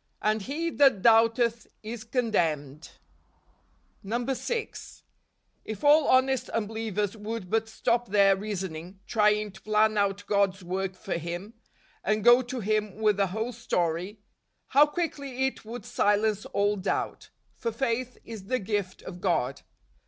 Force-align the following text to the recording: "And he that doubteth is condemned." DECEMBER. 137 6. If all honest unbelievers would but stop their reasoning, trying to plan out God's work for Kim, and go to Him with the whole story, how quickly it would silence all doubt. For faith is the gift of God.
"And 0.20 0.42
he 0.42 0.68
that 0.70 1.00
doubteth 1.00 1.68
is 1.80 2.02
condemned." 2.02 2.80
DECEMBER. 4.02 4.10
137 4.26 4.34
6. 4.64 5.02
If 5.64 5.84
all 5.84 6.08
honest 6.08 6.48
unbelievers 6.48 7.16
would 7.16 7.48
but 7.48 7.68
stop 7.68 8.08
their 8.08 8.34
reasoning, 8.34 8.98
trying 9.06 9.52
to 9.52 9.62
plan 9.62 9.96
out 9.96 10.26
God's 10.26 10.64
work 10.64 10.96
for 10.96 11.16
Kim, 11.16 11.54
and 12.02 12.24
go 12.24 12.42
to 12.42 12.58
Him 12.58 12.96
with 12.96 13.16
the 13.16 13.28
whole 13.28 13.52
story, 13.52 14.18
how 14.70 14.86
quickly 14.86 15.46
it 15.46 15.64
would 15.64 15.84
silence 15.84 16.46
all 16.46 16.74
doubt. 16.74 17.30
For 17.54 17.70
faith 17.70 18.18
is 18.24 18.46
the 18.46 18.58
gift 18.58 19.02
of 19.02 19.20
God. 19.20 19.62